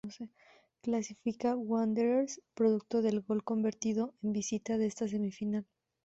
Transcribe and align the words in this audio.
Clasifica 0.81 1.55
Wanderers 1.55 2.41
producto 2.55 3.03
del 3.03 3.21
gol 3.21 3.43
convertido 3.43 4.15
de 4.21 4.31
visita 4.31 4.73
en 4.73 4.81
esta 4.81 5.07
semifinal. 5.07 5.67